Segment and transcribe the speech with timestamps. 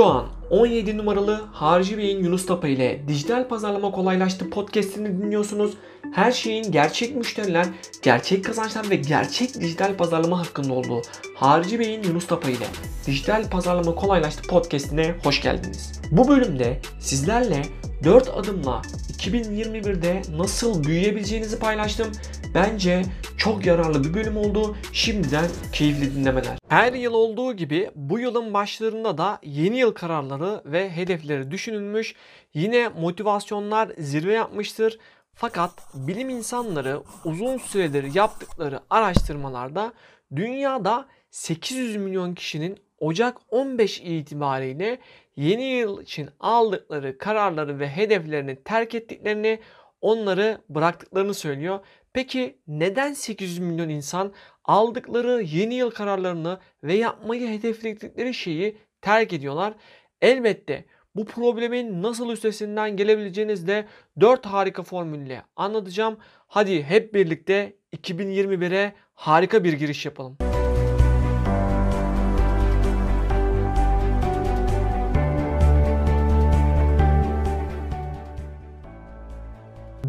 [0.00, 5.74] Şu an 17 numaralı Harcı Bey'in Yunus Tapa ile Dijital Pazarlama Kolaylaştı podcastini dinliyorsunuz.
[6.14, 7.66] Her şeyin gerçek müşteriler,
[8.02, 11.02] gerçek kazançlar ve gerçek dijital pazarlama hakkında olduğu
[11.36, 12.66] Harcı Bey'in Yunus Tapa ile
[13.06, 16.00] Dijital Pazarlama Kolaylaştı podcastine hoş geldiniz.
[16.10, 17.62] Bu bölümde sizlerle
[18.04, 18.82] 4 adımla
[19.18, 22.12] 2021'de nasıl büyüyebileceğinizi paylaştım.
[22.56, 23.02] Bence
[23.38, 24.76] çok yararlı bir bölüm oldu.
[24.92, 26.58] Şimdiden keyifli dinlemeler.
[26.68, 32.14] Her yıl olduğu gibi bu yılın başlarında da yeni yıl kararları ve hedefleri düşünülmüş.
[32.54, 34.98] Yine motivasyonlar zirve yapmıştır.
[35.34, 39.92] Fakat bilim insanları uzun süredir yaptıkları araştırmalarda
[40.36, 44.98] dünyada 800 milyon kişinin Ocak 15 itibariyle
[45.36, 49.60] yeni yıl için aldıkları kararları ve hedeflerini terk ettiklerini,
[50.00, 51.80] onları bıraktıklarını söylüyor.
[52.12, 54.32] Peki neden 800 milyon insan
[54.64, 59.74] aldıkları yeni yıl kararlarını ve yapmayı hedefledikleri şeyi terk ediyorlar?
[60.20, 60.84] Elbette
[61.16, 63.86] bu problemin nasıl üstesinden gelebileceğinizi de
[64.20, 66.18] 4 harika formülle anlatacağım.
[66.46, 70.38] Hadi hep birlikte 2021'e harika bir giriş yapalım.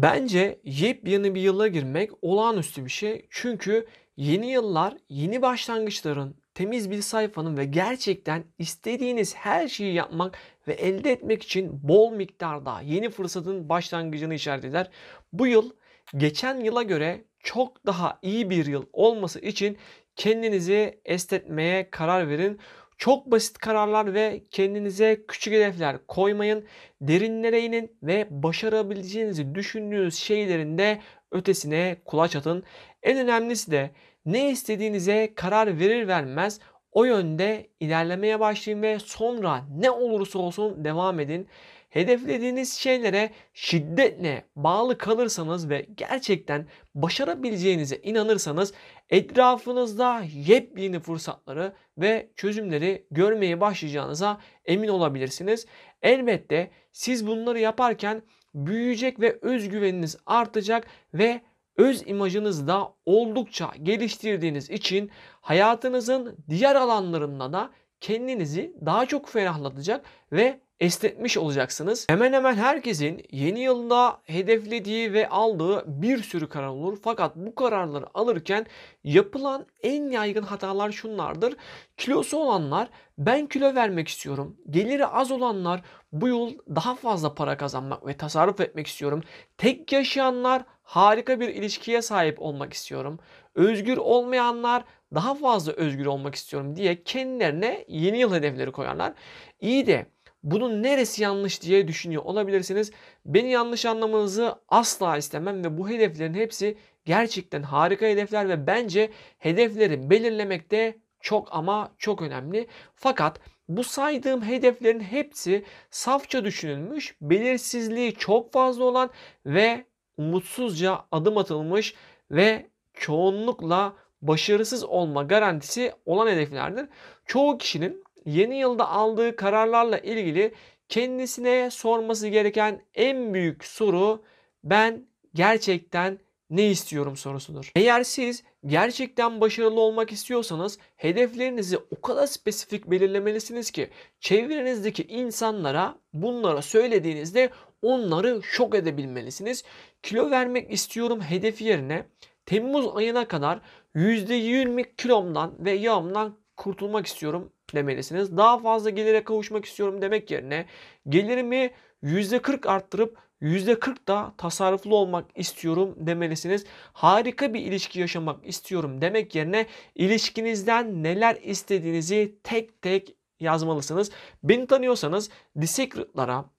[0.02, 3.26] Bence yepyeni bir yıla girmek olağanüstü bir şey.
[3.30, 10.38] Çünkü yeni yıllar yeni başlangıçların, temiz bir sayfanın ve gerçekten istediğiniz her şeyi yapmak
[10.68, 14.90] ve elde etmek için bol miktarda yeni fırsatın başlangıcını işaret eder.
[15.32, 15.70] Bu yıl
[16.16, 19.78] geçen yıla göre çok daha iyi bir yıl olması için
[20.16, 22.58] kendinizi estetmeye karar verin.
[22.98, 26.64] Çok basit kararlar ve kendinize küçük hedefler koymayın.
[27.00, 31.00] Derinlere inin ve başarabileceğinizi düşündüğünüz şeylerin de
[31.32, 32.62] ötesine kulaç atın.
[33.02, 33.90] En önemlisi de
[34.26, 36.60] ne istediğinize karar verir vermez
[36.92, 41.48] o yönde ilerlemeye başlayın ve sonra ne olursa olsun devam edin.
[41.88, 48.72] Hedeflediğiniz şeylere şiddetle bağlı kalırsanız ve gerçekten başarabileceğinize inanırsanız
[49.10, 55.66] etrafınızda yepyeni fırsatları ve çözümleri görmeye başlayacağınıza emin olabilirsiniz.
[56.02, 58.22] Elbette siz bunları yaparken
[58.54, 61.40] büyüyecek ve özgüveniniz artacak ve
[61.76, 65.10] öz imajınızı da oldukça geliştirdiğiniz için
[65.40, 67.70] hayatınızın diğer alanlarında da
[68.00, 72.06] kendinizi daha çok ferahlatacak ve esnetmiş olacaksınız.
[72.08, 76.98] Hemen hemen herkesin yeni yılda hedeflediği ve aldığı bir sürü karar olur.
[77.02, 78.66] Fakat bu kararları alırken
[79.04, 81.56] yapılan en yaygın hatalar şunlardır.
[81.96, 82.88] Kilosu olanlar
[83.18, 84.56] ben kilo vermek istiyorum.
[84.70, 85.82] Geliri az olanlar
[86.12, 89.22] bu yıl daha fazla para kazanmak ve tasarruf etmek istiyorum.
[89.58, 93.18] Tek yaşayanlar harika bir ilişkiye sahip olmak istiyorum.
[93.54, 99.12] Özgür olmayanlar daha fazla özgür olmak istiyorum diye kendilerine yeni yıl hedefleri koyarlar.
[99.60, 100.06] İyi de
[100.42, 102.90] bunun neresi yanlış diye düşünüyor olabilirsiniz.
[103.26, 110.10] Beni yanlış anlamanızı asla istemem ve bu hedeflerin hepsi gerçekten harika hedefler ve bence hedefleri
[110.10, 112.66] belirlemekte çok ama çok önemli.
[112.94, 119.10] Fakat bu saydığım hedeflerin hepsi safça düşünülmüş, belirsizliği çok fazla olan
[119.46, 119.84] ve
[120.16, 121.94] umutsuzca adım atılmış
[122.30, 126.86] ve çoğunlukla başarısız olma garantisi olan hedeflerdir.
[127.26, 130.54] Çoğu kişinin yeni yılda aldığı kararlarla ilgili
[130.88, 134.22] kendisine sorması gereken en büyük soru
[134.64, 136.18] ben gerçekten
[136.50, 137.72] ne istiyorum sorusudur.
[137.76, 143.90] Eğer siz gerçekten başarılı olmak istiyorsanız hedeflerinizi o kadar spesifik belirlemelisiniz ki
[144.20, 147.50] çevrenizdeki insanlara bunlara söylediğinizde
[147.82, 149.64] onları şok edebilmelisiniz.
[150.02, 152.04] Kilo vermek istiyorum hedefi yerine
[152.48, 153.60] Temmuz ayına kadar
[153.94, 158.36] %20 kilomdan ve yağımdan kurtulmak istiyorum demelisiniz.
[158.36, 160.66] Daha fazla gelire kavuşmak istiyorum demek yerine
[161.08, 161.70] gelirimi
[162.02, 166.64] %40 arttırıp %40 da tasarruflu olmak istiyorum demelisiniz.
[166.92, 174.10] Harika bir ilişki yaşamak istiyorum demek yerine ilişkinizden neler istediğinizi tek tek yazmalısınız.
[174.42, 175.66] Beni tanıyorsanız The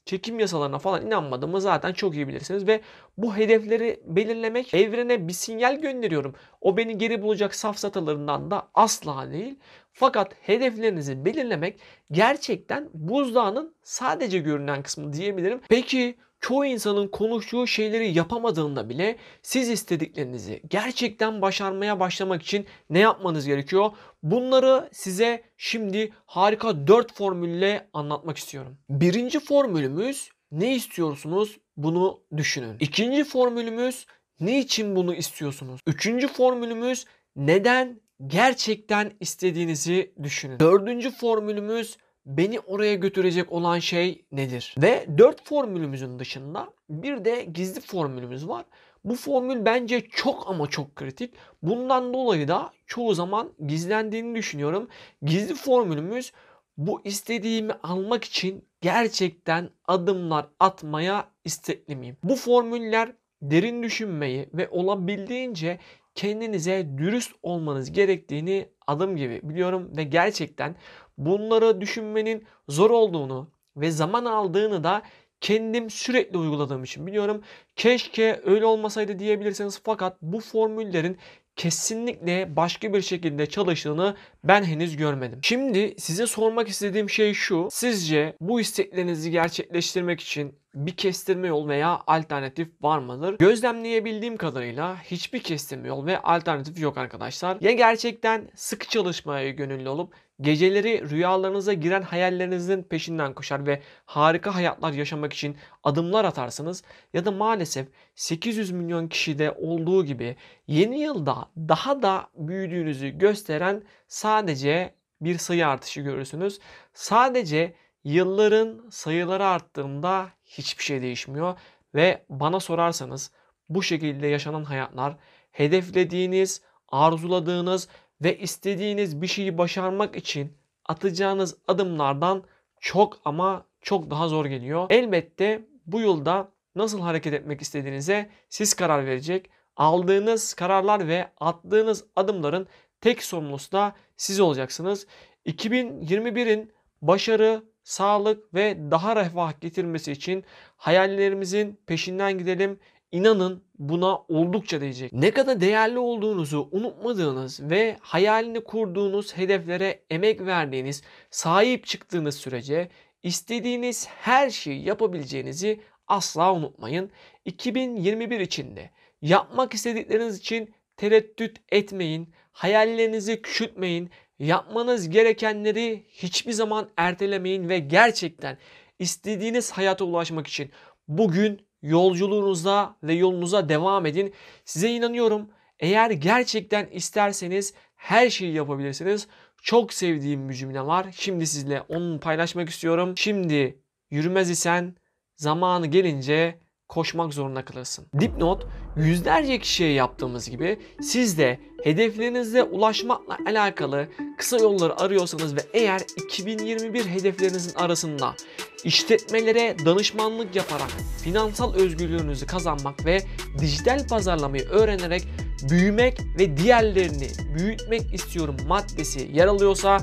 [0.05, 2.81] çekim yasalarına falan inanmadığımı zaten çok iyi bilirsiniz ve
[3.17, 6.35] bu hedefleri belirlemek evrene bir sinyal gönderiyorum.
[6.61, 9.59] O beni geri bulacak safsatalarından da asla değil.
[9.93, 11.79] Fakat hedeflerinizi belirlemek
[12.11, 15.61] gerçekten buzdağının sadece görünen kısmı diyebilirim.
[15.69, 23.45] Peki çoğu insanın konuştuğu şeyleri yapamadığında bile siz istediklerinizi gerçekten başarmaya başlamak için ne yapmanız
[23.45, 23.91] gerekiyor?
[24.23, 28.77] Bunları size şimdi harika 4 formülle anlatmak istiyorum.
[28.89, 32.77] Birinci formülümüz ne istiyorsunuz bunu düşünün.
[32.79, 34.05] İkinci formülümüz
[34.39, 35.81] ne için bunu istiyorsunuz?
[35.87, 37.05] Üçüncü formülümüz
[37.35, 40.59] neden gerçekten istediğinizi düşünün.
[40.59, 44.75] Dördüncü formülümüz beni oraya götürecek olan şey nedir?
[44.77, 48.65] Ve 4 formülümüzün dışında bir de gizli formülümüz var.
[49.05, 51.33] Bu formül bence çok ama çok kritik.
[51.63, 54.87] Bundan dolayı da çoğu zaman gizlendiğini düşünüyorum.
[55.21, 56.31] Gizli formülümüz
[56.77, 62.17] bu istediğimi almak için gerçekten adımlar atmaya istekli miyim?
[62.23, 63.11] Bu formüller
[63.41, 65.79] derin düşünmeyi ve olabildiğince
[66.19, 70.75] kendinize dürüst olmanız gerektiğini adım gibi biliyorum ve gerçekten
[71.17, 75.01] bunları düşünmenin zor olduğunu ve zaman aldığını da
[75.41, 77.41] kendim sürekli uyguladığım için biliyorum.
[77.75, 81.17] Keşke öyle olmasaydı diyebilirsiniz fakat bu formüllerin
[81.59, 85.39] kesinlikle başka bir şekilde çalıştığını ben henüz görmedim.
[85.43, 87.67] Şimdi size sormak istediğim şey şu.
[87.71, 93.37] Sizce bu isteklerinizi gerçekleştirmek için bir kestirme yol veya alternatif var mıdır?
[93.37, 97.57] Gözlemleyebildiğim kadarıyla hiçbir kestirme yol ve alternatif yok arkadaşlar.
[97.61, 104.93] Ya gerçekten sıkı çalışmaya gönüllü olup Geceleri rüyalarınıza giren hayallerinizin peşinden koşar ve harika hayatlar
[104.93, 106.83] yaşamak için adımlar atarsınız
[107.13, 110.35] ya da maalesef 800 milyon kişide olduğu gibi
[110.67, 116.59] yeni yılda daha da büyüdüğünüzü gösteren sadece bir sayı artışı görürsünüz.
[116.93, 121.57] Sadece yılların sayıları arttığında hiçbir şey değişmiyor
[121.95, 123.31] ve bana sorarsanız
[123.69, 125.17] bu şekilde yaşanan hayatlar
[125.51, 127.87] hedeflediğiniz, arzuladığınız
[128.21, 132.43] ve istediğiniz bir şeyi başarmak için atacağınız adımlardan
[132.79, 134.87] çok ama çok daha zor geliyor.
[134.89, 139.49] Elbette bu yılda nasıl hareket etmek istediğinize siz karar verecek.
[139.75, 142.67] Aldığınız kararlar ve attığınız adımların
[143.01, 145.07] tek sorumlusu da siz olacaksınız.
[145.45, 146.71] 2021'in
[147.01, 150.43] başarı, sağlık ve daha refah getirmesi için
[150.77, 152.79] hayallerimizin peşinden gidelim.
[153.11, 155.13] İnanın buna oldukça değecek.
[155.13, 162.89] Ne kadar değerli olduğunuzu unutmadığınız ve hayalini kurduğunuz hedeflere emek verdiğiniz, sahip çıktığınız sürece
[163.23, 167.11] istediğiniz her şeyi yapabileceğinizi asla unutmayın.
[167.45, 168.89] 2021 içinde
[169.21, 174.09] yapmak istedikleriniz için tereddüt etmeyin, hayallerinizi küçültmeyin,
[174.39, 178.57] yapmanız gerekenleri hiçbir zaman ertelemeyin ve gerçekten
[178.99, 180.71] istediğiniz hayata ulaşmak için
[181.07, 184.33] bugün yolculuğunuza ve yolunuza devam edin.
[184.65, 185.49] Size inanıyorum.
[185.79, 189.27] Eğer gerçekten isterseniz her şeyi yapabilirsiniz.
[189.61, 191.07] Çok sevdiğim bir cümle var.
[191.11, 193.13] Şimdi sizle onu paylaşmak istiyorum.
[193.17, 193.79] Şimdi
[194.11, 194.95] yürümez isen
[195.35, 196.59] zamanı gelince
[196.89, 198.05] koşmak zorunda kalırsın.
[198.19, 198.65] Dipnot
[198.95, 207.05] yüzlerce kişiye yaptığımız gibi siz de hedeflerinize ulaşmakla alakalı kısa yolları arıyorsanız ve eğer 2021
[207.05, 208.35] hedeflerinizin arasında
[208.83, 210.91] işletmelere danışmanlık yaparak
[211.23, 213.21] finansal özgürlüğünüzü kazanmak ve
[213.59, 215.27] dijital pazarlamayı öğrenerek
[215.69, 217.27] büyümek ve diğerlerini
[217.57, 219.99] büyütmek istiyorum maddesi yer alıyorsa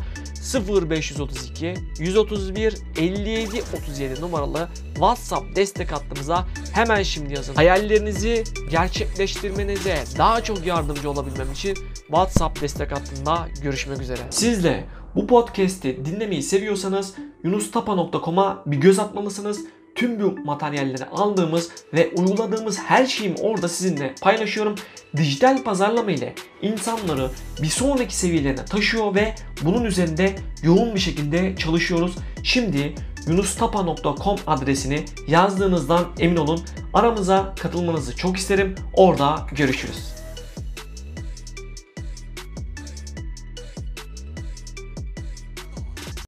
[0.55, 7.55] 0532 131 57 37 numaralı WhatsApp destek hattımıza hemen şimdi yazın.
[7.55, 11.75] Hayallerinizi gerçekleştirmenize daha çok yardımcı olabilmem için
[12.07, 14.21] WhatsApp destek hattında görüşmek üzere.
[14.31, 14.85] Siz de
[15.17, 17.15] bu podcast'i dinlemeyi seviyorsanız
[17.45, 19.61] yunustapa.com'a bir göz atmalısınız
[19.95, 24.75] tüm bu materyalleri aldığımız ve uyguladığımız her şeyimi orada sizinle paylaşıyorum.
[25.17, 27.31] Dijital pazarlama ile insanları
[27.63, 32.17] bir sonraki seviyelerine taşıyor ve bunun üzerinde yoğun bir şekilde çalışıyoruz.
[32.43, 32.95] Şimdi
[33.27, 36.61] yunustapa.com adresini yazdığınızdan emin olun.
[36.95, 38.75] Aramıza katılmanızı çok isterim.
[38.95, 40.16] Orada görüşürüz.